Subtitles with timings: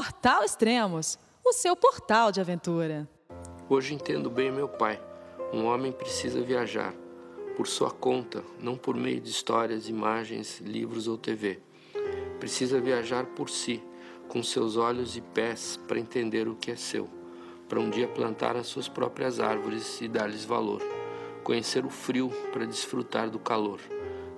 [0.00, 3.06] Portal Extremos, o seu portal de aventura.
[3.68, 4.98] Hoje entendo bem meu pai.
[5.52, 6.94] Um homem precisa viajar
[7.54, 11.60] por sua conta, não por meio de histórias, imagens, livros ou TV.
[12.38, 13.82] Precisa viajar por si,
[14.26, 17.06] com seus olhos e pés, para entender o que é seu,
[17.68, 20.80] para um dia plantar as suas próprias árvores e dar-lhes valor,
[21.44, 23.80] conhecer o frio para desfrutar do calor,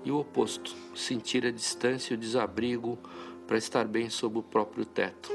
[0.05, 2.99] e o oposto, sentir a distância e o desabrigo
[3.53, 5.31] para estar bem sob o próprio teto.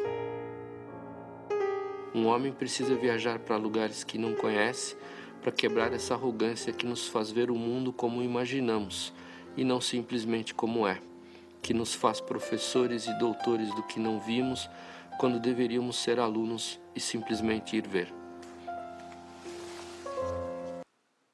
[2.16, 4.98] Um homem precisa viajar para lugares que não conhece
[5.40, 9.14] para quebrar essa arrogância que nos faz ver o mundo como imaginamos
[9.56, 11.00] e não simplesmente como é,
[11.62, 14.68] que nos faz professores e doutores do que não vimos
[15.20, 18.12] quando deveríamos ser alunos e simplesmente ir ver.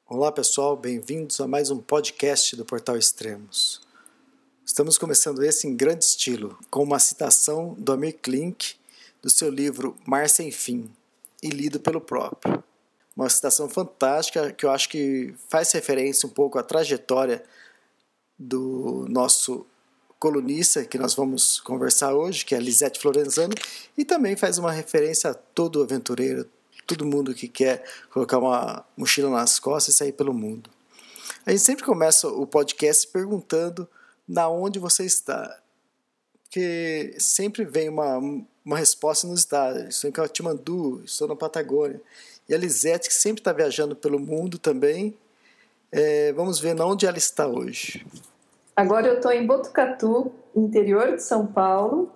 [0.06, 3.93] Olá pessoal, bem-vindos a mais um podcast do Portal Extremos.
[4.74, 8.74] Estamos começando esse em grande estilo, com uma citação do Amir Klink
[9.22, 10.90] do seu livro Mar Sem Fim,
[11.44, 12.64] e lido pelo próprio.
[13.16, 17.44] Uma citação fantástica que eu acho que faz referência um pouco à trajetória
[18.36, 19.64] do nosso
[20.18, 23.54] colunista que nós vamos conversar hoje, que é Lisette Florenzano,
[23.96, 26.50] e também faz uma referência a todo aventureiro,
[26.88, 30.68] todo mundo que quer colocar uma mochila nas costas e sair pelo mundo.
[31.46, 33.88] A gente sempre começa o podcast perguntando
[34.28, 35.60] na onde você está.
[36.44, 38.18] Porque sempre vem uma,
[38.64, 39.88] uma resposta inusitada.
[39.90, 42.02] Estou em Katmandu, estou na Patagônia.
[42.48, 45.18] E a Lisete, que sempre está viajando pelo mundo também,
[45.92, 48.06] é, vamos ver onde ela está hoje.
[48.76, 52.12] Agora eu estou em Botucatu, interior de São Paulo,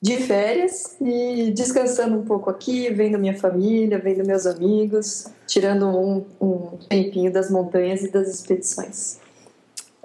[0.00, 6.24] de férias e descansando um pouco aqui, vendo minha família, vendo meus amigos, tirando um,
[6.40, 9.18] um tempinho das montanhas e das expedições.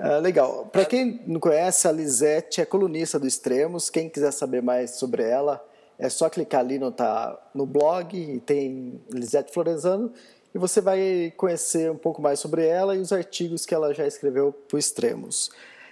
[0.04, 0.66] Ah, legal.
[0.66, 3.88] Para quem não conhece, a Lisete é colunista do Extremos.
[3.88, 5.64] Quem quiser saber mais sobre ela,
[6.00, 10.12] é só clicar ali no, tá, no blog e tem Lisete Florenzano
[10.56, 14.08] e você vai conhecer um pouco mais sobre ela e os artigos que ela já
[14.08, 15.52] escreveu para o Extremos.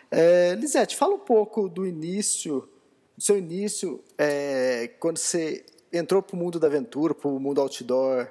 [0.10, 2.68] É, Lisete, fala um pouco do início,
[3.16, 5.64] do seu início, é, quando você
[5.94, 8.28] entrou para o mundo da aventura, para o mundo outdoor.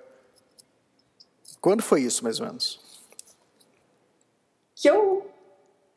[1.60, 2.80] Quando foi isso, mais ou menos?
[4.74, 5.37] Que eu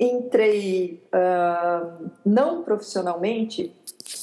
[0.02, 3.76] entrei uh, não profissionalmente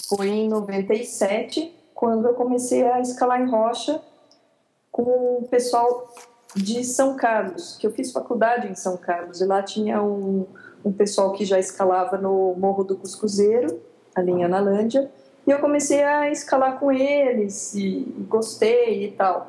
[0.08, 4.00] foi em 97, quando eu comecei a escalar em rocha
[4.90, 6.12] com o pessoal
[6.56, 10.46] de São Carlos, que eu fiz faculdade em São Carlos, e lá tinha um,
[10.84, 13.80] um pessoal que já escalava no Morro do Cuscuzeiro,
[14.14, 15.10] ali em Analândia,
[15.46, 19.48] e eu comecei a escalar com eles, e gostei e tal.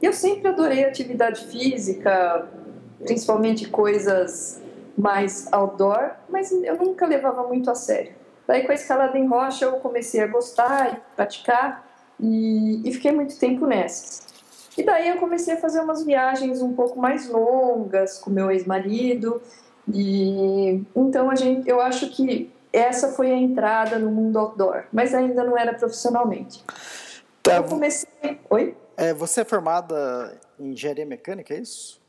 [0.00, 2.48] E eu sempre adorei atividade física,
[3.04, 4.60] principalmente coisas
[4.98, 8.12] mais outdoor, mas eu nunca levava muito a sério.
[8.46, 11.86] Daí com a escalada em rocha eu comecei a gostar e praticar
[12.18, 14.26] e, e fiquei muito tempo nessas.
[14.76, 19.40] E daí eu comecei a fazer umas viagens um pouco mais longas com meu ex-marido
[19.92, 25.14] e então a gente, eu acho que essa foi a entrada no mundo outdoor, mas
[25.14, 26.64] ainda não era profissionalmente.
[27.42, 27.56] Tá.
[27.56, 28.40] Eu comecei.
[28.50, 28.76] Oi?
[28.96, 32.00] É, você é formada em engenharia mecânica, é isso?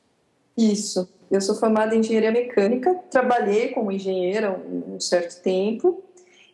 [0.57, 1.07] Isso.
[1.29, 6.03] Eu sou formada em engenharia mecânica, trabalhei como engenheira um, certo tempo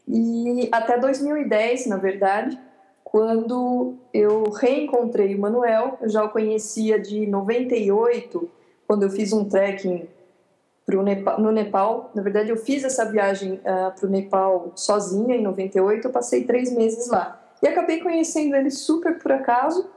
[0.08, 2.60] e até 2010, na verdade,
[3.04, 8.50] quando eu reencontrei o Manuel, eu já o conhecia de 98,
[8.88, 10.08] quando eu fiz um trekking
[10.86, 12.12] pro Nepal, no Nepal.
[12.14, 16.12] Na verdade, eu fiz essa viagem uh, ah, para o Nepal sozinha em 98, eu
[16.12, 17.42] passei três meses lá.
[17.64, 19.90] E acabei conhecendo ele super por acaso.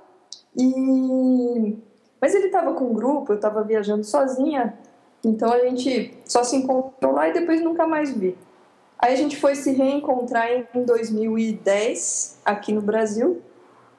[0.56, 1.76] E
[2.20, 4.74] mas ele estava com um grupo, eu estava viajando sozinha,
[5.24, 8.36] então a gente só se encontrou lá e depois nunca mais vi.
[8.98, 13.40] Aí a gente foi se reencontrar em 2010 aqui no Brasil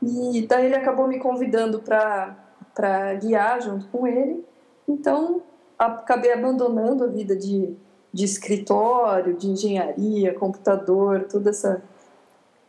[0.02, 4.46] e daí ele acabou me convidando para guiar junto com ele.
[4.88, 5.42] Então
[5.78, 7.74] acabei abandonando a vida de,
[8.12, 11.82] de escritório, de engenharia, computador, toda essa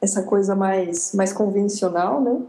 [0.02, 2.40] essa coisa mais mais convencional, né,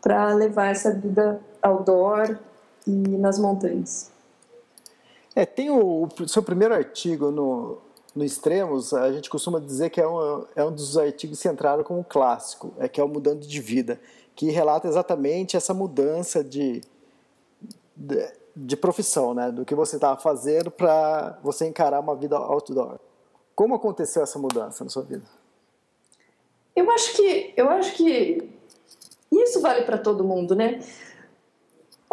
[0.00, 2.38] para levar essa vida outdoor
[2.86, 4.10] e nas montanhas.
[5.34, 7.78] É, tem o, o seu primeiro artigo no,
[8.14, 11.82] no Extremos, a gente costuma dizer que é um, é um dos artigos que entraram
[11.82, 14.00] como clássico, é que é o Mudando de Vida,
[14.36, 16.80] que relata exatamente essa mudança de,
[17.96, 19.50] de, de profissão, né?
[19.50, 22.98] do que você estava fazendo para você encarar uma vida outdoor.
[23.54, 25.24] Como aconteceu essa mudança na sua vida?
[26.74, 28.50] Eu acho que eu acho que
[29.30, 30.80] isso vale para todo mundo, né?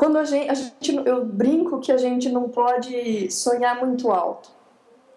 [0.02, 4.50] Quando a gente, a gente, eu brinco que a gente não pode sonhar muito alto,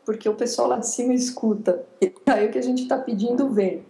[0.05, 3.49] porque o pessoal lá de cima escuta, e aí o que a gente está pedindo
[3.49, 3.83] vem.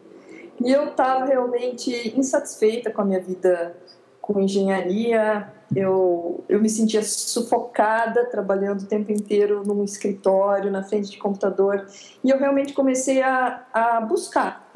[0.64, 3.76] E eu estava realmente insatisfeita com a minha vida
[4.20, 5.52] com engenharia.
[5.74, 11.88] Eu, eu me sentia sufocada trabalhando o tempo inteiro num escritório, na frente de computador.
[12.22, 14.70] E eu realmente comecei a, a buscar.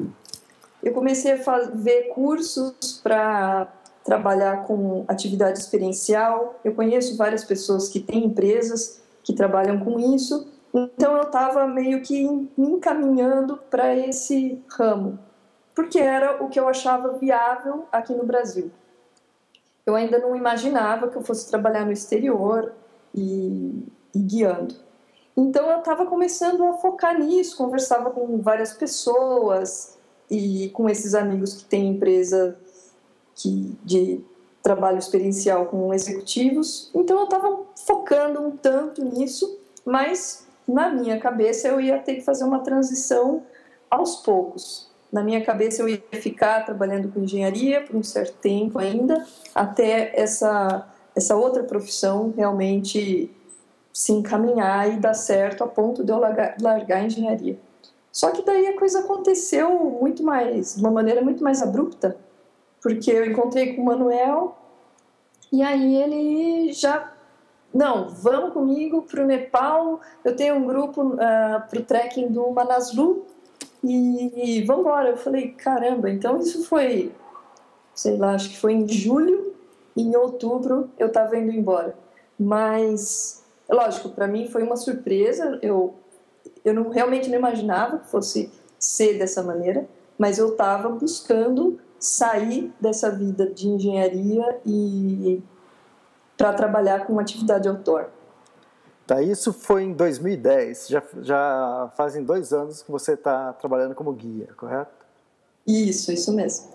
[0.83, 6.59] Eu comecei a ver cursos para trabalhar com atividade experiencial.
[6.63, 10.47] Eu conheço várias pessoas que têm empresas que trabalham com isso.
[10.73, 12.23] Então eu estava meio que
[12.57, 15.19] me encaminhando para esse ramo
[15.79, 18.69] porque era o que eu achava viável aqui no Brasil.
[19.85, 22.73] Eu ainda não imaginava que eu fosse trabalhar no exterior
[23.15, 24.75] e, e guiando.
[25.37, 29.97] Então eu estava começando a focar nisso, conversava com várias pessoas
[30.29, 32.57] e com esses amigos que têm empresa
[33.39, 34.21] que, de
[34.61, 36.91] trabalho experiencial com executivos.
[36.93, 42.21] Então eu estava focando um tanto nisso, mas na minha cabeça eu ia ter que
[42.21, 43.43] fazer uma transição
[43.89, 48.77] aos poucos na minha cabeça eu ia ficar trabalhando com engenharia por um certo tempo
[48.77, 53.31] ainda, até essa, essa outra profissão realmente
[53.91, 57.57] se encaminhar e dar certo a ponto de eu largar, largar a engenharia.
[58.11, 59.69] Só que daí a coisa aconteceu
[60.01, 62.15] muito mais, de uma maneira muito mais abrupta,
[62.81, 64.55] porque eu encontrei com o Manuel
[65.51, 67.13] e aí ele já
[67.73, 70.01] não, vamos comigo para o Nepal.
[70.23, 73.25] Eu tenho um grupo uh, ah, para o trekking do Manaslu,
[73.83, 75.09] e, vamos embora.
[75.09, 77.11] Eu falei, caramba, então isso foi,
[77.93, 79.53] sei lá, acho que foi em julho,
[79.95, 81.95] em outubro eu estava indo embora.
[82.37, 85.59] Mas, lógico, para mim foi uma surpresa.
[85.61, 85.95] Eu,
[86.63, 89.87] eu não, realmente não imaginava que fosse ser dessa maneira,
[90.17, 95.43] mas eu estava buscando sair dessa vida de engenharia e
[96.37, 98.07] para trabalhar com atividade outdoor.
[99.05, 100.87] Tá, isso foi em 2010.
[100.87, 105.05] Já, já fazem dois anos que você está trabalhando como guia, correto?
[105.65, 106.69] Isso, isso mesmo.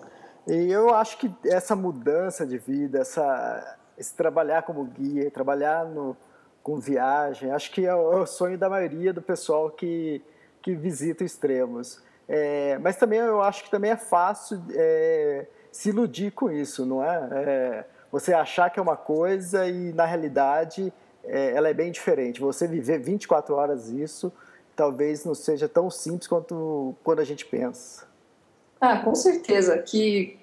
[0.46, 6.16] E eu acho que essa mudança de vida, essa, esse trabalhar como guia, trabalhar no,
[6.62, 10.20] com viagem, acho que é o, é sonho da maioria do pessoal que,
[10.60, 12.02] que visita extremos.
[12.28, 17.04] É, mas também eu acho que também é fácil é, se iludir com isso, não
[17.04, 17.28] é?
[17.32, 17.84] é?
[18.10, 20.92] Você achar que é uma coisa e na realidade
[21.24, 22.40] é, ela é bem diferente.
[22.40, 24.32] Você viver 24 horas isso,
[24.76, 28.06] talvez não seja tão simples quanto quando a gente pensa.
[28.80, 29.78] Ah, com certeza.
[29.78, 30.38] Que,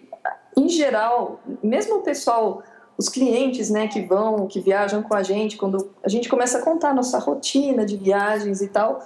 [0.57, 2.63] em geral, mesmo o pessoal,
[2.97, 6.61] os clientes né, que vão, que viajam com a gente, quando a gente começa a
[6.61, 9.03] contar nossa rotina de viagens e tal,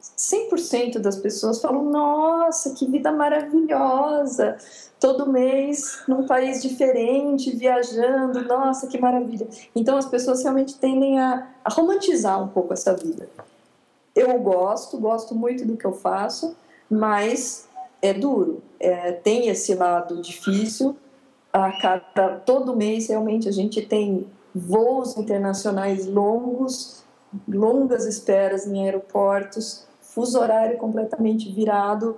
[0.00, 4.56] 100% das pessoas falam: Nossa, que vida maravilhosa!
[4.98, 9.46] Todo mês num país diferente, viajando, nossa, que maravilha!
[9.74, 13.28] Então as pessoas realmente tendem a, a romantizar um pouco essa vida.
[14.14, 16.56] Eu gosto, gosto muito do que eu faço,
[16.88, 17.68] mas
[18.00, 20.96] é duro, é, tem esse lado difícil.
[21.52, 27.03] A cada todo mês realmente a gente tem voos internacionais longos,
[27.48, 32.16] longas esperas em aeroportos, fuso horário completamente virado.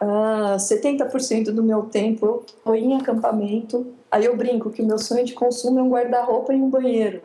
[0.00, 3.94] Uh, ah, 70% do meu tempo eu estou em acampamento.
[4.10, 7.22] Aí eu brinco que o meu sonho de consumo é um guarda-roupa e um banheiro.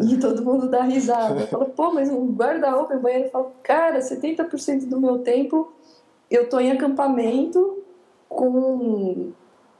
[0.00, 1.46] E todo mundo dá risada.
[1.48, 3.26] Fala, pô, mas um guarda-roupa e um banheiro?
[3.26, 5.72] Eu falo, cara, 70% do meu tempo
[6.30, 7.82] eu estou em acampamento
[8.28, 9.32] com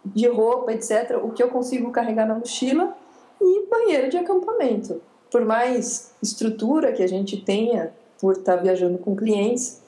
[0.04, 1.20] de roupa, etc.
[1.22, 2.96] O que eu consigo carregar na mochila
[3.40, 5.00] e banheiro de acampamento.
[5.30, 9.80] Por mais estrutura que a gente tenha por estar viajando com clientes.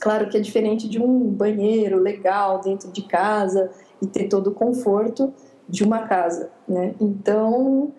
[0.00, 3.70] Claro que é diferente de um banheiro legal dentro de casa
[4.02, 5.32] e ter todo o conforto
[5.68, 6.94] de uma casa, né?
[7.00, 7.92] Então,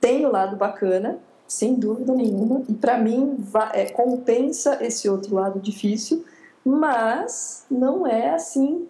[0.00, 3.36] tem o lado bacana, sem dúvida nenhuma, e para mim
[3.72, 6.24] é, compensa esse outro lado difícil,
[6.64, 8.86] mas não é assim,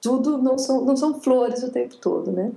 [0.00, 2.52] tudo não são, não são flores o tempo todo, né?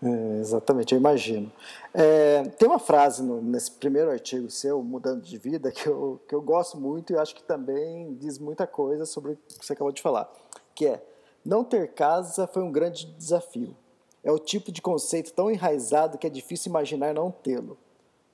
[0.00, 1.50] É, exatamente, eu imagino.
[1.92, 6.34] É, tem uma frase no, nesse primeiro artigo seu, Mudando de Vida, que eu, que
[6.34, 9.92] eu gosto muito e acho que também diz muita coisa sobre o que você acabou
[9.92, 10.32] de falar,
[10.74, 11.02] que é,
[11.44, 13.74] não ter casa foi um grande desafio.
[14.22, 17.76] É o tipo de conceito tão enraizado que é difícil imaginar não tê-lo.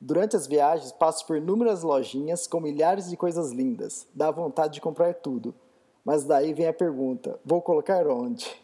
[0.00, 4.06] Durante as viagens, passo por inúmeras lojinhas com milhares de coisas lindas.
[4.14, 5.54] Dá vontade de comprar tudo.
[6.04, 8.63] Mas daí vem a pergunta: vou colocar onde?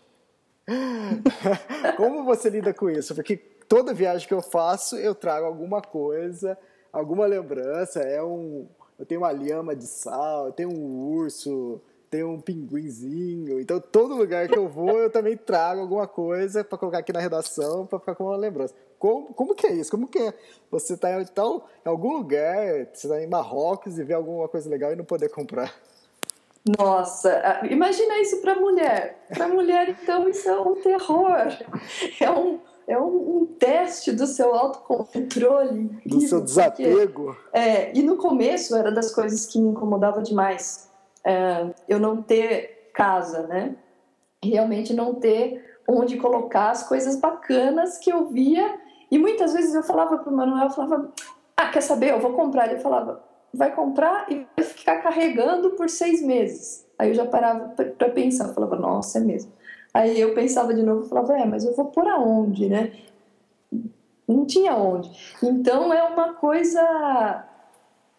[1.96, 3.14] Como você lida com isso?
[3.14, 6.56] Porque toda viagem que eu faço, eu trago alguma coisa,
[6.92, 8.00] alguma lembrança.
[8.00, 8.66] É um,
[8.98, 13.60] eu tenho uma lhama de sal, eu tenho um urso, tenho um pinguinzinho.
[13.60, 17.20] Então, todo lugar que eu vou, eu também trago alguma coisa para colocar aqui na
[17.20, 18.74] redação, para ficar com uma lembrança.
[18.98, 19.90] Como, como que é isso?
[19.90, 20.34] Como que é?
[20.70, 24.92] Você está em, em algum lugar, você está em Marrocos e vê alguma coisa legal
[24.92, 25.74] e não poder comprar?
[26.78, 29.24] Nossa, imagina isso para mulher.
[29.32, 31.48] Para mulher, então, isso é um terror.
[32.20, 35.90] É um, é um, um teste do seu autocontrole.
[36.04, 37.34] Do seu desapego.
[37.34, 40.90] Porque, é, e no começo era das coisas que me incomodava demais.
[41.24, 43.76] É, eu não ter casa, né?
[44.42, 48.78] Realmente não ter onde colocar as coisas bacanas que eu via.
[49.10, 51.12] E muitas vezes eu falava para o Manuel, eu falava,
[51.56, 52.70] ah, quer saber, eu vou comprar.
[52.70, 53.22] Ele falava,
[53.52, 56.86] vai comprar e vai ficar carregando por seis meses.
[56.98, 59.52] Aí eu já parava para pensar, eu falava, nossa, é mesmo.
[59.92, 62.92] Aí eu pensava de novo, falava, é, mas eu vou por aonde, né?
[64.28, 65.10] Não tinha onde.
[65.42, 67.44] Então é uma coisa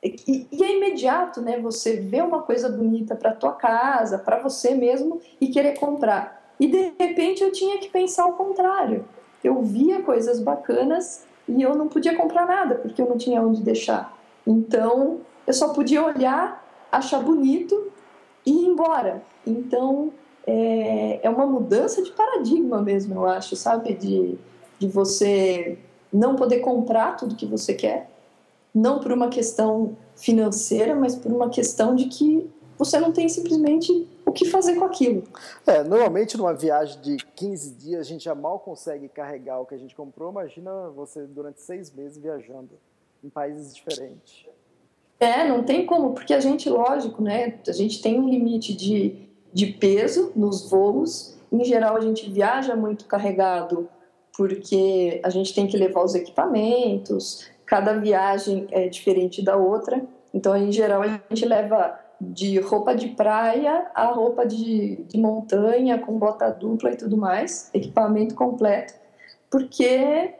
[0.03, 1.59] e, e, é imediato, né?
[1.59, 6.53] Você vê uma coisa bonita para tua casa, para você mesmo e querer comprar.
[6.59, 9.05] E de repente eu tinha que pensar o contrário.
[9.43, 13.61] Eu via coisas bacanas e eu não podia comprar nada porque eu não tinha onde
[13.61, 14.17] deixar.
[14.45, 17.91] Então eu só podia olhar, achar bonito
[18.45, 19.21] e ir embora.
[19.45, 20.11] Então
[20.45, 23.93] é, é uma mudança de paradigma mesmo, eu acho, sabe?
[23.93, 24.37] De,
[24.79, 25.77] de você
[26.11, 28.09] não poder comprar tudo que você quer,
[28.73, 34.07] não por uma questão financeira, mas por uma questão de que você não tem simplesmente
[34.25, 35.23] o que fazer com aquilo.
[35.67, 39.75] É, normalmente numa viagem de 15 dias a gente já mal consegue carregar o que
[39.75, 40.31] a gente comprou.
[40.31, 42.71] Imagina você durante seis meses viajando
[43.23, 44.45] em países diferentes.
[45.19, 47.59] É, não tem como, porque a gente, lógico, né?
[47.67, 51.37] A gente tem um limite de, de peso nos voos.
[51.51, 53.87] Em geral, a gente viaja muito carregado
[54.35, 60.03] porque a gente tem que levar os equipamentos, cada viagem é diferente da outra.
[60.33, 65.97] Então, em geral, a gente leva de roupa de praia a roupa de, de montanha,
[65.99, 68.93] com bota dupla e tudo mais, equipamento completo,
[69.49, 70.33] porque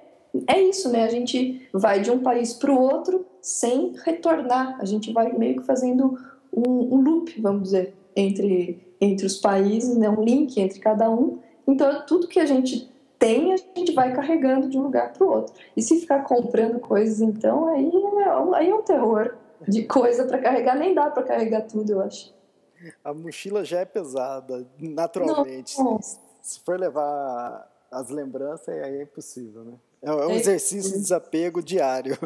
[0.47, 1.03] é isso, né?
[1.03, 4.77] A gente vai de um país para o outro sem retornar.
[4.79, 6.17] A gente vai meio que fazendo
[6.53, 10.09] um, um, loop, vamos dizer, entre, entre os países, né?
[10.09, 11.39] um link entre cada um.
[11.67, 15.29] Então, tudo que a gente tem, a gente vai carregando de um lugar para o
[15.29, 15.53] outro.
[15.75, 19.35] E se ficar comprando coisas, então, aí é, aí é um terror
[19.67, 20.75] de coisa para carregar.
[20.75, 22.33] Nem dá para carregar tudo, eu acho.
[23.03, 25.75] A mochila já é pesada, naturalmente.
[26.41, 29.73] Se for levar as lembranças, aí é impossível, né?
[30.01, 32.17] É um é exercício de desapego diário.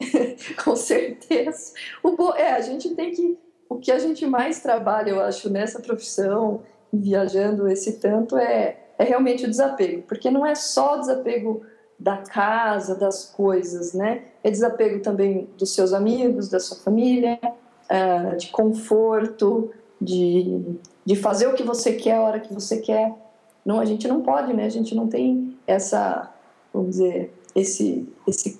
[0.64, 1.72] Com certeza.
[2.02, 2.34] O bo...
[2.34, 3.38] É, a gente tem que.
[3.68, 9.04] O que a gente mais trabalha, eu acho, nessa profissão, viajando esse tanto, é, é
[9.04, 10.02] realmente o desapego.
[10.02, 11.62] Porque não é só o desapego
[11.98, 14.22] da casa, das coisas, né?
[14.42, 17.38] É desapego também dos seus amigos, da sua família,
[17.88, 19.70] é, de conforto,
[20.00, 20.62] de,
[21.04, 23.12] de fazer o que você quer a hora que você quer.
[23.64, 24.66] Não, a gente não pode, né?
[24.66, 26.33] A gente não tem essa,
[26.74, 28.58] vamos dizer, esse, esse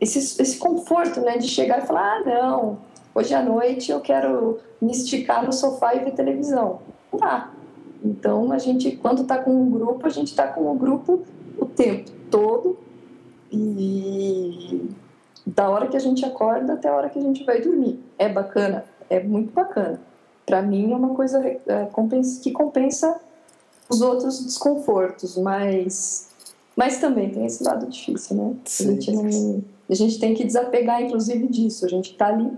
[0.00, 2.78] esse, esse conforto, né, de chegar e falar, ah, não,
[3.14, 6.80] hoje à noite eu quero me esticar no sofá e ver televisão.
[7.18, 7.52] Tá.
[8.02, 11.22] Então, a gente, quando está com um grupo, a gente está com o grupo
[11.58, 12.78] o tempo todo
[13.52, 14.88] e
[15.46, 18.00] da hora que a gente acorda até a hora que a gente vai dormir.
[18.18, 20.00] É bacana, é muito bacana.
[20.46, 21.88] Para mim é uma coisa é,
[22.42, 23.20] que compensa
[23.90, 26.30] os outros desconfortos, mas
[26.76, 28.54] mas também tem esse lado difícil, né?
[28.64, 31.84] A gente, não, a gente tem que desapegar, inclusive, disso.
[31.84, 32.50] A gente está ali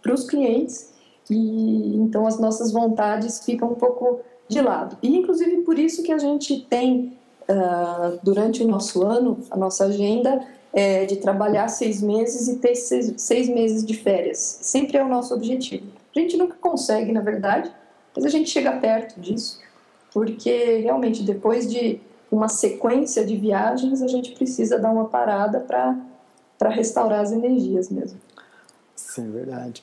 [0.00, 0.94] para os clientes
[1.28, 4.96] e então as nossas vontades ficam um pouco de lado.
[5.02, 7.18] E, inclusive, por isso que a gente tem,
[7.50, 12.74] uh, durante o nosso ano, a nossa agenda é de trabalhar seis meses e ter
[12.76, 14.58] seis, seis meses de férias.
[14.62, 15.86] Sempre é o nosso objetivo.
[16.14, 17.70] A gente nunca consegue, na verdade,
[18.14, 19.58] mas a gente chega perto disso,
[20.16, 22.00] porque realmente depois de
[22.32, 28.18] uma sequência de viagens, a gente precisa dar uma parada para restaurar as energias mesmo.
[28.94, 29.82] Sim, verdade.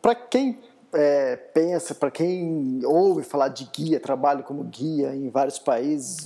[0.00, 0.56] Para quem
[0.92, 6.24] é, pensa, para quem ouve falar de guia, trabalho como guia em vários países,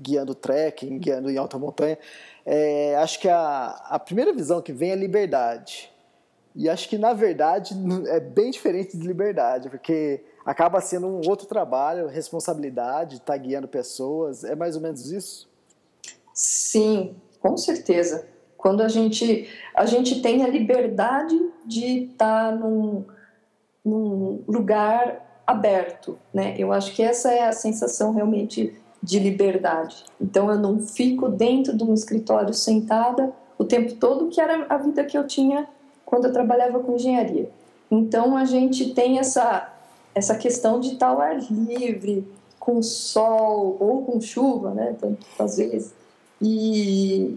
[0.00, 1.98] guiando trekking, guiando em alta montanha,
[2.46, 5.92] é, acho que a, a primeira visão que vem é liberdade.
[6.56, 7.74] E acho que, na verdade,
[8.08, 14.44] é bem diferente de liberdade, porque acaba sendo um outro trabalho, responsabilidade, tá guiando pessoas.
[14.44, 15.48] É mais ou menos isso?
[16.32, 18.26] Sim, com certeza.
[18.56, 23.04] Quando a gente, a gente tem a liberdade de estar tá num,
[23.84, 26.54] num lugar aberto, né?
[26.58, 30.04] Eu acho que essa é a sensação realmente de liberdade.
[30.18, 34.78] Então eu não fico dentro de um escritório sentada o tempo todo, que era a
[34.78, 35.68] vida que eu tinha
[36.04, 37.50] quando eu trabalhava com engenharia.
[37.90, 39.73] Então a gente tem essa
[40.14, 42.26] essa questão de estar ao ar livre,
[42.58, 44.96] com sol ou com chuva, né,
[45.38, 45.94] às vezes.
[46.40, 47.36] E,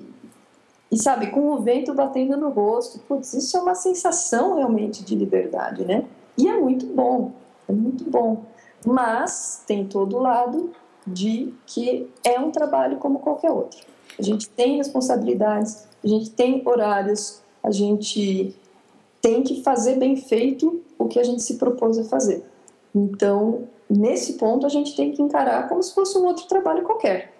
[0.91, 2.99] e sabe, com o vento batendo no rosto.
[2.99, 6.05] Putz, isso é uma sensação realmente de liberdade, né?
[6.37, 7.31] E é muito bom,
[7.67, 8.43] é muito bom.
[8.85, 10.71] Mas tem todo o lado
[11.05, 13.79] de que é um trabalho como qualquer outro.
[14.17, 18.55] A gente tem responsabilidades, a gente tem horários, a gente
[19.21, 22.45] tem que fazer bem feito o que a gente se propôs a fazer.
[22.93, 27.33] Então, nesse ponto, a gente tem que encarar como se fosse um outro trabalho qualquer.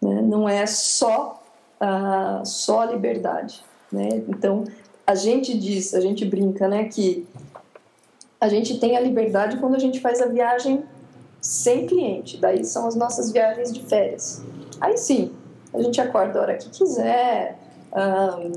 [0.00, 0.22] Né?
[0.22, 1.42] Não é só
[1.80, 3.62] a, só liberdade.
[3.90, 4.08] Né?
[4.28, 4.64] Então,
[5.06, 7.26] a gente diz, a gente brinca, né, que
[8.40, 10.84] a gente tem a liberdade quando a gente faz a viagem
[11.40, 12.38] sem cliente.
[12.38, 14.42] Daí são as nossas viagens de férias.
[14.80, 15.32] Aí sim,
[15.72, 17.58] a gente acorda a hora que quiser,
[17.92, 18.52] um,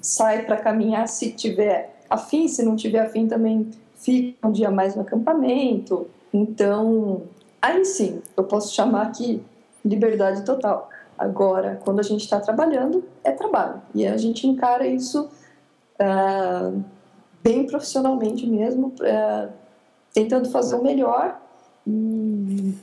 [0.00, 3.70] sai para caminhar se tiver afim, se não tiver afim também
[4.08, 6.08] fica um dia mais no acampamento.
[6.32, 7.24] Então,
[7.60, 9.42] aí sim, eu posso chamar aqui
[9.84, 10.88] liberdade total.
[11.18, 13.82] Agora, quando a gente está trabalhando, é trabalho.
[13.94, 15.28] E a gente encara isso
[16.00, 16.82] uh,
[17.42, 19.52] bem profissionalmente mesmo, uh,
[20.14, 21.38] tentando fazer o melhor
[21.86, 22.74] e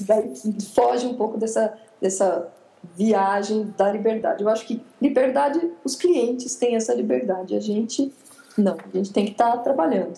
[0.00, 0.34] daí
[0.74, 2.46] foge um pouco dessa, dessa
[2.94, 4.42] viagem da liberdade.
[4.42, 8.12] Eu acho que liberdade, os clientes têm essa liberdade, a gente
[8.58, 10.12] não, a gente tem que estar tá trabalhando.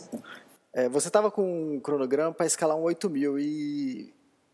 [0.72, 4.12] É, você estava com um cronograma para escalar um 8 mil e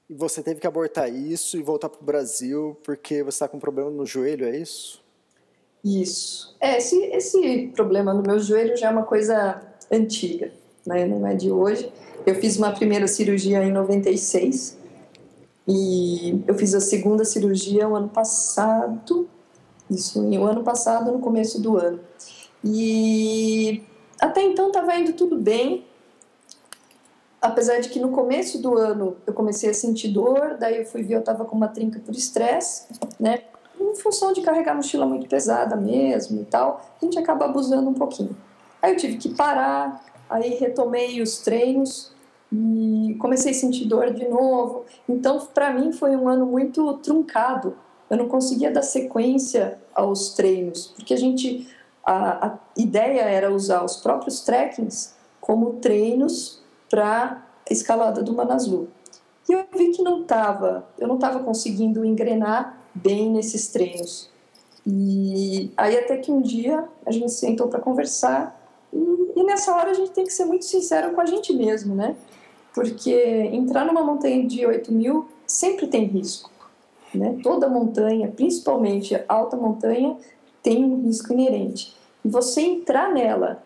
[0.09, 3.57] e você teve que abortar isso e voltar para o Brasil porque você está com
[3.57, 5.03] um problema no joelho, é isso?
[5.83, 6.55] Isso.
[6.61, 10.53] É, esse, esse problema no meu joelho já é uma coisa antiga,
[10.87, 11.07] né?
[11.07, 11.91] não é de hoje.
[12.27, 14.79] Eu fiz uma primeira cirurgia em 96
[15.67, 19.29] e eu fiz a segunda cirurgia o ano passado,
[19.91, 22.01] isso, o ano passado, no começo do ano.
[22.65, 23.83] E
[24.21, 25.85] até então estava indo tudo bem,
[27.41, 31.03] apesar de que no começo do ano eu comecei a sentir dor, daí eu fui
[31.03, 32.87] ver eu estava com uma trinca por estresse,
[33.21, 33.43] né?
[33.79, 37.95] Em função de carregar mochila muito pesada mesmo e tal, a gente acaba abusando um
[37.95, 38.35] pouquinho.
[38.81, 42.13] Aí eu tive que parar, aí retomei os treinos
[42.53, 44.85] e comecei a sentir dor de novo.
[45.09, 47.77] Então, para mim foi um ano muito truncado.
[48.09, 51.69] Eu não conseguia dar sequência aos treinos, porque a gente
[52.05, 58.89] a, a ideia era usar os próprios trekkings como treinos para escalada do Manaslu.
[59.49, 64.31] E eu vi que não tava, eu não estava conseguindo engrenar bem nesses treinos.
[64.87, 68.61] E aí até que um dia a gente sentou para conversar
[68.93, 71.95] e, e, nessa hora a gente tem que ser muito sincero com a gente mesmo,
[71.95, 72.15] né?
[72.75, 73.13] Porque
[73.53, 76.51] entrar numa montanha de 8 mil sempre tem risco,
[77.15, 77.39] né?
[77.43, 80.17] Toda montanha, principalmente alta montanha,
[80.65, 81.95] tem um risco inerente.
[82.25, 83.63] E você entrar nela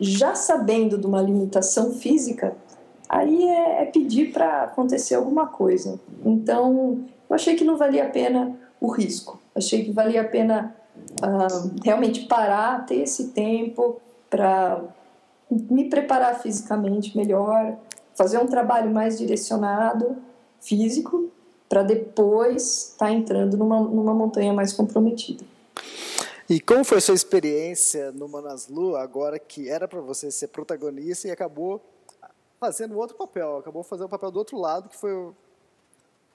[0.00, 2.56] já sabendo de uma limitação física,
[3.08, 5.98] aí é, é pedir para acontecer alguma coisa.
[6.24, 9.40] Então, eu achei que não valia a pena o risco.
[9.52, 10.76] Achei que valia a pena
[11.20, 14.80] uh, realmente parar, ter esse tempo para
[15.50, 17.76] me preparar fisicamente melhor,
[18.14, 20.16] fazer um trabalho mais direcionado,
[20.60, 21.30] físico,
[21.68, 25.44] para depois estar tá entrando numa, numa montanha mais comprometida.
[26.48, 31.30] E como foi sua experiência no Manaslu, agora que era para você ser protagonista e
[31.30, 31.84] acabou
[32.58, 35.30] fazendo outro papel, acabou fazendo o papel do outro lado, que foi,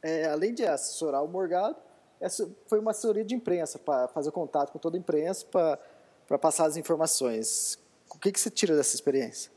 [0.03, 1.75] é, além de assessorar o Morgado,
[2.21, 6.67] essa foi uma assessoria de imprensa, para fazer contato com toda a imprensa, para passar
[6.67, 7.79] as informações.
[8.13, 9.51] O que, que você tira dessa experiência?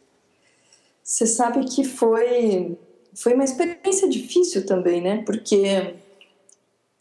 [1.02, 2.78] Você sabe que foi,
[3.14, 5.22] foi uma experiência difícil também, né?
[5.22, 5.96] Porque,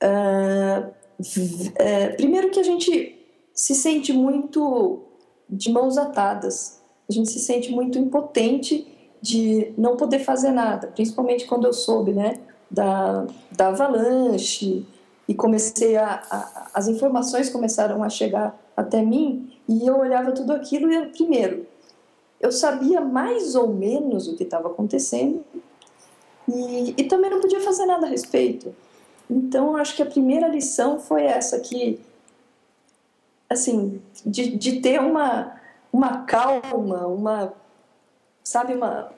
[0.03, 0.93] uh,
[2.17, 3.14] primeiro que a gente
[3.55, 4.99] se sente muito
[5.49, 6.81] de mãos atadas.
[7.09, 8.87] A gente se sente muito impotente
[9.21, 12.39] de não poder fazer nada, principalmente quando eu soube, né,
[12.69, 14.85] da, da avalanche
[15.27, 20.53] e comecei a, a, as informações começaram a chegar até mim e eu olhava tudo
[20.53, 21.65] aquilo e primeiro
[22.39, 25.43] eu sabia mais ou menos o que estava acontecendo
[26.47, 28.75] e, e também não podia fazer nada a respeito.
[29.29, 31.99] Então, acho que a primeira lição foi essa que
[33.55, 35.59] assim, de, de ter uma,
[35.91, 37.53] uma calma, uma,
[38.43, 39.11] sabe, uma...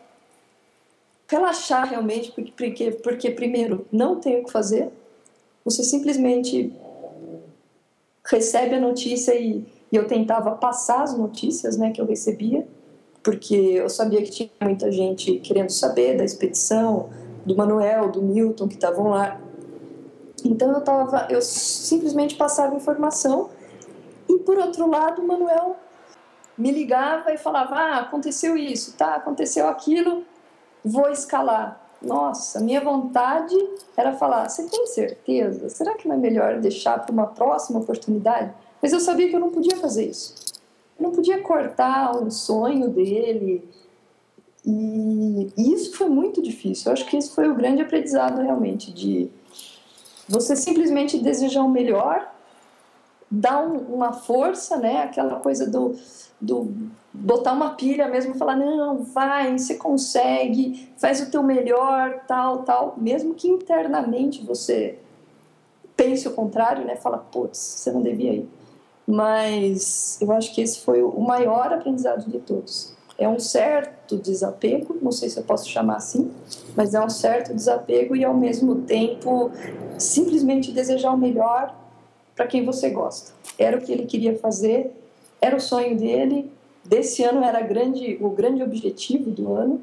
[1.30, 4.90] Relaxar realmente, porque, porque, primeiro, não tem o que fazer,
[5.66, 6.74] você simplesmente
[8.26, 12.66] recebe a notícia e, e eu tentava passar as notícias né, que eu recebia,
[13.22, 17.10] porque eu sabia que tinha muita gente querendo saber da expedição,
[17.46, 19.40] do Manuel, do Milton, que estavam lá.
[20.44, 23.50] Então eu, tava, eu simplesmente passava informação
[24.38, 25.76] e por outro lado, o Manuel
[26.58, 29.16] me ligava e falava: Ah, aconteceu isso, tá?
[29.16, 30.24] Aconteceu aquilo,
[30.86, 31.82] vou escalar.
[32.02, 33.56] nossa, minha vontade
[33.96, 35.70] era falar: você tem certeza?
[35.70, 38.54] Será que não é melhor deixar para uma próxima oportunidade?
[38.82, 40.36] Mas eu sabia que eu não podia fazer isso.
[41.00, 43.68] Eu não podia cortar um sonho dele.
[44.64, 46.90] E, e isso foi muito difícil.
[46.90, 49.32] Eu acho que isso foi o grande aprendizado realmente de
[50.28, 52.30] você simplesmente desejar o melhor,
[53.30, 55.04] dar um, uma força, né?
[55.04, 55.96] Aquela coisa do,
[56.40, 56.72] do
[57.14, 62.96] botar uma pilha mesmo, falar não, vai, você consegue, faz o teu melhor, tal, tal,
[62.98, 65.00] mesmo que internamente você
[65.96, 66.96] pense o contrário, né?
[66.96, 68.50] Fala, putz, você não devia ir.
[69.06, 72.96] Mas eu acho que esse foi o maior aprendizado de todos.
[73.18, 76.32] É um certo desapego, não sei se eu posso chamar assim,
[76.76, 79.50] mas é um certo desapego e ao mesmo tempo
[79.98, 81.74] simplesmente desejar o melhor
[82.38, 83.34] para quem você gosta.
[83.58, 84.92] Era o que ele queria fazer,
[85.42, 86.50] era o sonho dele,
[86.86, 89.82] desse ano era grande, o grande objetivo do ano.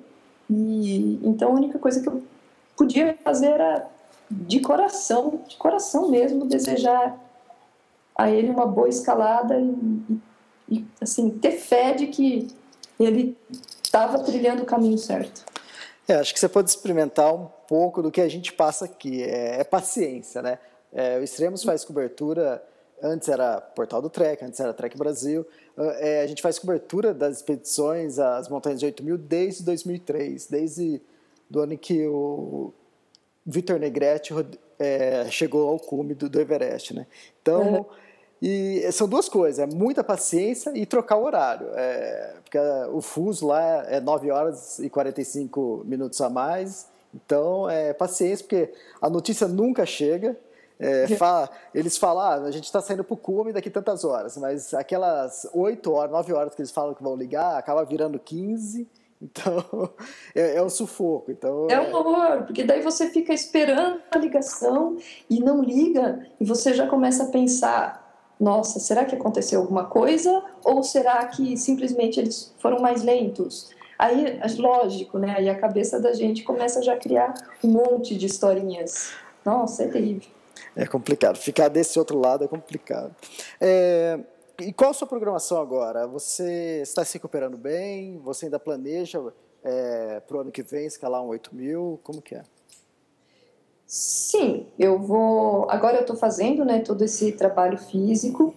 [0.49, 2.23] E então a única coisa que eu
[2.77, 3.91] podia fazer era
[4.31, 7.19] de coração, de coração mesmo, desejar
[8.17, 10.21] a ele uma boa escalada e,
[10.69, 12.49] e assim ter fé de que
[12.99, 13.37] ele
[13.83, 15.45] estava trilhando o caminho certo.
[16.07, 19.23] É, acho que você pode experimentar um pouco do que a gente passa aqui.
[19.23, 20.59] É, é paciência, né?
[20.95, 22.63] É, o Extremos faz cobertura.
[23.03, 25.45] Antes era Portal do Trek, antes era Trek Brasil.
[25.99, 31.03] É, a gente faz cobertura das expedições às montanhas de 8 mil desde 2003, desde
[31.51, 32.73] do ano em que o
[33.45, 34.33] Victor Negretti
[34.79, 37.07] é, chegou ao cume do, do Everest, né?
[37.43, 37.85] Então, uhum.
[38.41, 42.59] e são duas coisas, é muita paciência e trocar o horário, é, porque
[42.93, 48.73] o fuso lá é 9 horas e 45 minutos a mais, então é paciência, porque
[49.01, 50.37] a notícia nunca chega,
[50.85, 54.37] é, fala, eles falam, ah, a gente está saindo para o cume daqui tantas horas,
[54.37, 58.87] mas aquelas 8 horas, 9 horas que eles falam que vão ligar, acaba virando 15,
[59.23, 59.65] então
[60.35, 61.31] é, é um sufoco.
[61.31, 64.99] Então, é um horror, porque daí você fica esperando a ligação
[65.31, 68.05] e não liga, e você já começa a pensar,
[68.39, 70.43] nossa, será que aconteceu alguma coisa?
[70.63, 73.71] Ou será que simplesmente eles foram mais lentos?
[73.99, 75.37] Aí, lógico, né?
[75.39, 79.13] Aí a cabeça da gente começa já a criar um monte de historinhas.
[79.47, 80.34] Nossa, é terrível.
[80.77, 81.37] É complicado.
[81.37, 83.15] Ficar desse outro lado é complicado.
[83.61, 84.19] É,
[84.61, 86.07] e qual a sua programação agora?
[86.07, 88.19] Você está se recuperando bem?
[88.19, 89.21] Você ainda planeja
[89.63, 92.01] é, para o ano que vem escalar um 8 mil?
[92.03, 92.43] Como que é?
[93.87, 95.71] Sim, eu vou.
[95.71, 98.55] Agora eu estou fazendo né, todo esse trabalho físico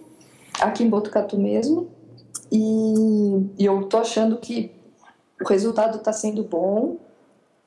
[0.60, 1.90] aqui em Botucatu mesmo.
[2.50, 4.74] E, e eu estou achando que
[5.40, 6.96] o resultado está sendo bom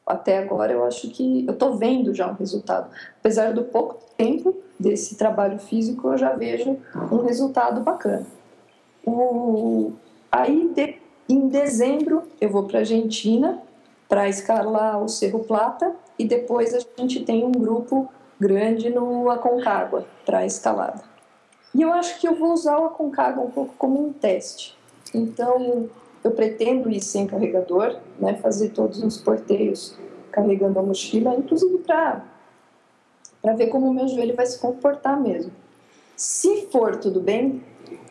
[0.05, 2.89] até agora eu acho que eu estou vendo já um resultado.
[3.19, 6.77] Apesar do pouco tempo desse trabalho físico, eu já vejo
[7.11, 8.25] um resultado bacana.
[9.05, 9.93] O,
[10.31, 10.97] aí, de,
[11.29, 13.61] em dezembro, eu vou para a Argentina
[14.07, 20.05] para escalar o Cerro Plata e depois a gente tem um grupo grande no Aconcagua
[20.25, 21.01] para escalada.
[21.73, 24.77] E eu acho que eu vou usar o Aconcagua um pouco como um teste.
[25.13, 25.89] Então,
[26.23, 29.95] eu pretendo ir sem carregador, né, fazer todos os porteios
[30.31, 32.23] carregando a mochila, inclusive para
[33.55, 35.51] ver como o meu joelho vai se comportar mesmo.
[36.15, 37.63] Se for tudo bem,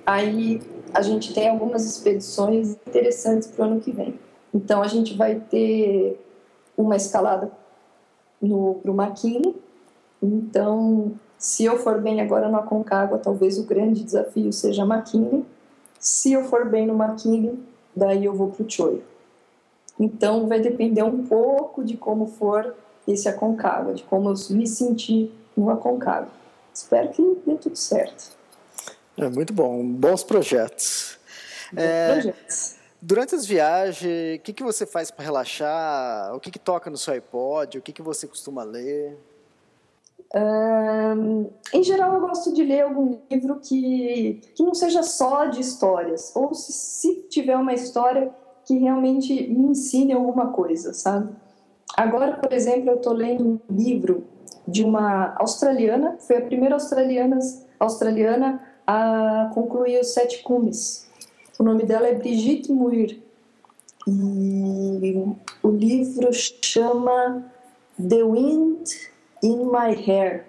[0.05, 0.61] aí
[0.93, 4.19] a gente tem algumas expedições interessantes para o ano que vem.
[4.53, 6.21] Então a gente vai ter
[6.77, 7.51] uma escalada
[8.41, 9.55] no pro Maquini.
[10.23, 15.47] Então, se eu for bem agora no Aconcagua, talvez o grande desafio seja Maquini.
[15.99, 17.59] Se eu for bem no Maquini,
[17.95, 19.03] daí eu vou para o Choio.
[19.99, 22.75] Então, vai depender um pouco de como for
[23.07, 26.31] esse Aconcagua, de como eu me sentir no Aconcagua.
[26.73, 28.37] Espero que dê tudo certo.
[29.17, 31.19] É muito bom, bons projetos.
[31.73, 32.77] Bons é, projetos.
[33.03, 36.35] Durante as viagens, o que, que você faz para relaxar?
[36.35, 37.79] O que, que toca no seu iPod?
[37.79, 39.19] O que, que você costuma ler?
[40.33, 45.61] Um, em geral, eu gosto de ler algum livro que, que não seja só de
[45.61, 48.33] histórias, ou se, se tiver uma história
[48.65, 51.33] que realmente me ensine alguma coisa, sabe?
[51.97, 54.25] Agora, por exemplo, eu estou lendo um livro
[54.67, 57.39] de uma australiana, foi a primeira australiana,
[57.81, 61.09] australiana a concluir os sete cumes.
[61.59, 63.21] O nome dela é Brigitte Muir.
[64.07, 65.27] E
[65.63, 67.45] o livro chama
[67.99, 69.10] The Wind
[69.43, 70.47] in My Hair.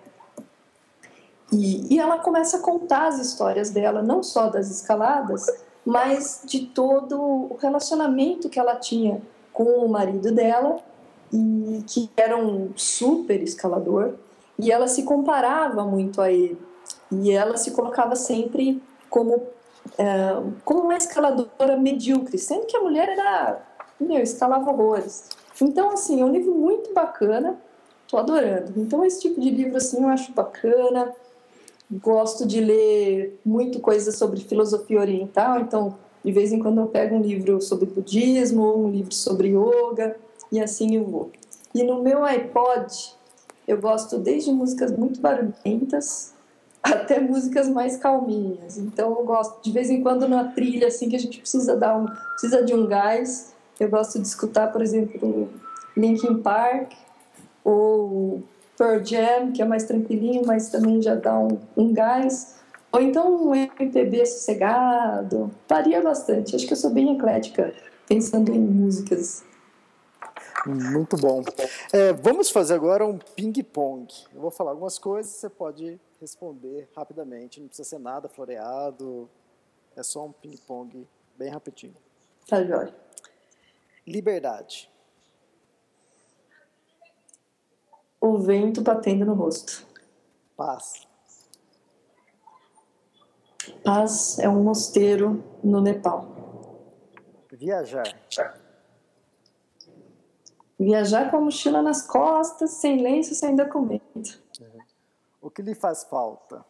[1.51, 5.45] E, e ela começa a contar as histórias dela, não só das escaladas,
[5.85, 10.79] mas de todo o relacionamento que ela tinha com o marido dela,
[11.33, 14.15] e que era um super escalador,
[14.59, 16.59] e ela se comparava muito a ele.
[17.11, 19.41] E ela se colocava sempre como,
[19.97, 23.61] é, como uma escaladora medíocre, sendo que a mulher era,
[23.99, 25.29] meu, escalava horrores.
[25.61, 27.57] Então, assim, é um livro muito bacana,
[28.11, 28.73] tô adorando.
[28.75, 31.13] Então, esse tipo de livro, assim, eu acho bacana.
[31.89, 37.15] Gosto de ler muito coisa sobre filosofia oriental, então, de vez em quando eu pego
[37.15, 40.15] um livro sobre budismo, um livro sobre yoga,
[40.51, 41.31] e assim eu vou.
[41.73, 43.13] E no meu iPod,
[43.67, 46.33] eu gosto desde músicas muito barulhentas
[46.83, 48.77] até músicas mais calminhas.
[48.77, 51.97] Então eu gosto de vez em quando na trilha assim que a gente precisa dar
[51.97, 53.53] um precisa de um gás.
[53.79, 55.49] Eu gosto de escutar, por exemplo,
[55.95, 56.93] Linkin Park
[57.63, 58.43] ou
[58.77, 62.59] Pearl Jam, que é mais tranquilinho, mas também já dá um, um gás.
[62.91, 65.51] Ou então um MPB sossegado.
[65.67, 66.55] Varia bastante.
[66.55, 67.73] Acho que eu sou bem eclética
[68.07, 69.43] pensando em músicas.
[70.65, 71.43] Muito bom.
[71.93, 74.13] É, vamos fazer agora um ping-pong.
[74.33, 77.59] Eu vou falar algumas coisas, você pode responder rapidamente.
[77.59, 79.29] Não precisa ser nada floreado.
[79.95, 81.95] É só um ping-pong bem rapidinho.
[82.47, 82.93] Tá, Jorge.
[84.05, 84.90] Liberdade.
[88.21, 89.83] O vento batendo no rosto.
[90.55, 91.07] Paz.
[93.83, 96.27] Paz é um mosteiro no Nepal.
[97.51, 98.03] Viajar.
[100.79, 104.41] Viajar com a mochila nas costas, sem lenço, sem documento.
[105.41, 106.63] O que lhe faz falta?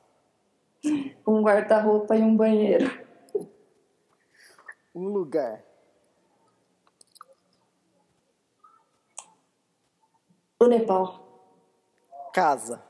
[1.28, 2.90] Um guarda-roupa e um banheiro.
[4.96, 5.64] Um lugar.
[10.60, 11.31] O Nepal.
[12.34, 12.82] Casa.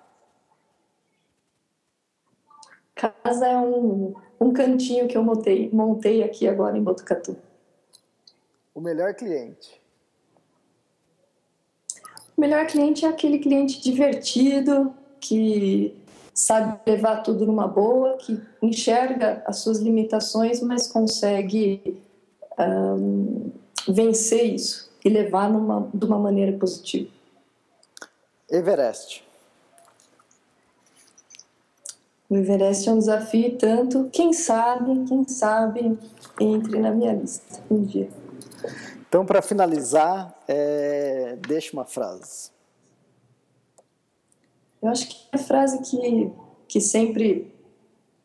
[2.95, 7.35] Casa é um, um cantinho que eu montei, montei aqui agora em Botucatu.
[8.73, 9.81] O melhor cliente.
[12.37, 15.95] O melhor cliente é aquele cliente divertido, que
[16.33, 22.01] sabe levar tudo numa boa, que enxerga as suas limitações, mas consegue
[22.59, 23.51] um,
[23.87, 27.09] vencer isso e levar numa, de uma maneira positiva.
[28.49, 29.30] Everest.
[32.31, 35.99] O Everest é um desafio tanto, quem sabe, quem sabe,
[36.39, 38.07] entre na minha lista um dia.
[39.05, 41.37] Então, para finalizar, é...
[41.45, 42.49] deixa uma frase.
[44.81, 46.31] Eu acho que a frase que,
[46.69, 47.53] que sempre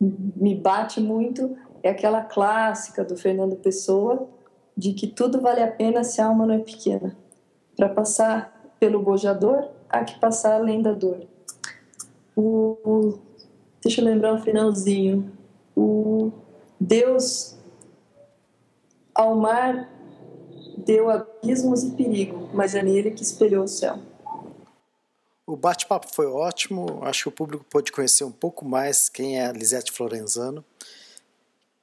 [0.00, 4.28] me bate muito é aquela clássica do Fernando Pessoa,
[4.76, 7.16] de que tudo vale a pena se a alma não é pequena.
[7.76, 11.26] Para passar pelo bojador, há que passar além da dor.
[12.36, 13.18] O,
[13.86, 15.32] deixa eu lembrar um finalzinho.
[15.76, 16.32] O
[16.80, 17.54] Deus
[19.14, 19.88] ao mar
[20.78, 23.98] deu abismos e perigo, mas é nele que espelhou o céu.
[25.46, 29.46] O bate-papo foi ótimo, acho que o público pôde conhecer um pouco mais quem é
[29.46, 30.64] a Lisete Florenzano.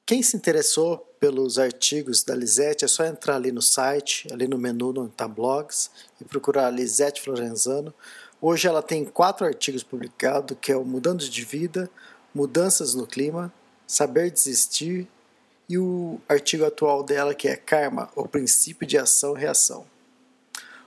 [0.05, 4.57] Quem se interessou pelos artigos da Lisete é só entrar ali no site, ali no
[4.57, 5.89] menu onde está blogs,
[6.19, 7.93] e procurar Lisete Florenzano.
[8.45, 11.89] Hoje ela tem quatro artigos publicados, que é o Mudando de Vida,
[12.35, 13.53] Mudanças no Clima,
[13.87, 15.07] Saber Desistir
[15.69, 19.85] e o artigo atual dela que é Karma, o princípio de ação e reação.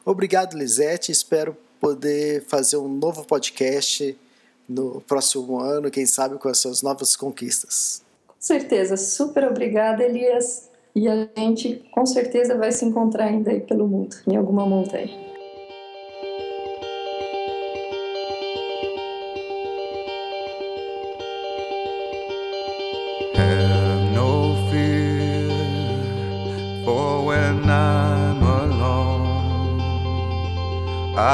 [0.05, 4.15] Obrigado, Lisete, espero poder fazer um novo podcast
[4.69, 8.03] no próximo ano, quem sabe com as suas novas conquistas.
[8.27, 10.69] Com certeza, super obrigada, Elias.
[10.95, 15.36] E a gente com certeza vai se encontrar ainda aí pelo mundo, em alguma montanha.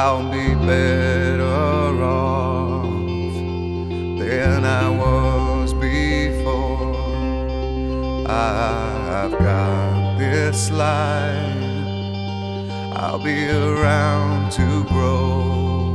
[0.04, 2.82] I'll be better off
[4.18, 6.96] than I was before.
[8.28, 11.86] I've got this life.
[12.96, 15.94] I'll be around to grow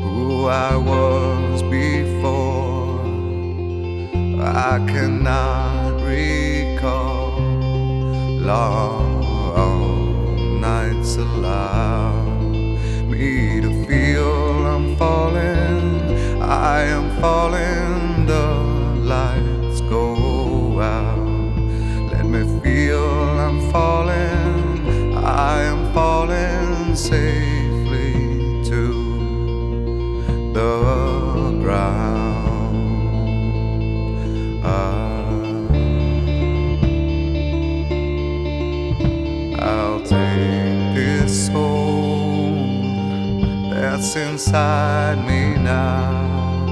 [0.00, 3.02] who I was before.
[4.40, 7.38] I cannot recall
[8.40, 9.20] long
[10.58, 12.31] nights allow
[13.60, 16.40] to feel I'm falling.
[16.42, 18.26] I am falling.
[18.26, 18.46] The
[19.14, 21.18] lights go out.
[22.12, 23.04] Let me feel
[23.46, 25.16] I'm falling.
[25.16, 27.61] I am falling safely
[44.16, 46.66] inside me now,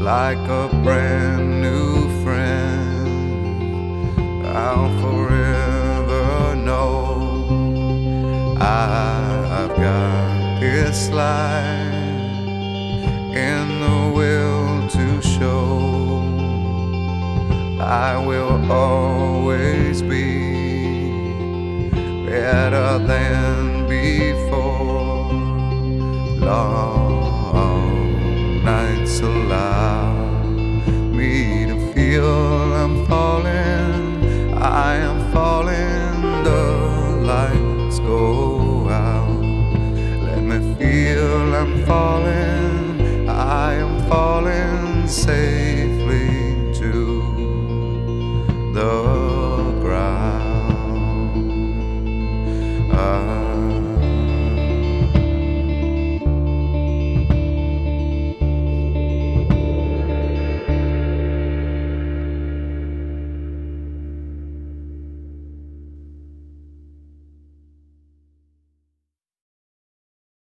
[0.00, 4.16] like a brand new friend.
[4.46, 7.48] I'll forever know
[8.60, 11.92] I've got this life
[13.34, 16.22] in the will to show.
[17.80, 21.90] I will always be
[22.26, 25.15] better than before.
[26.46, 28.14] Long
[28.62, 30.14] nights allow
[31.18, 34.54] me to feel I'm falling.
[34.54, 36.44] I am falling.
[36.44, 36.62] The
[37.32, 39.42] lights go out.
[40.22, 43.28] Let me feel I'm falling.
[43.28, 45.65] I am falling safely